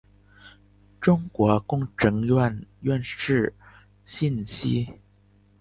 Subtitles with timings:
[0.99, 3.53] 中国工程院院士
[4.03, 4.95] 信息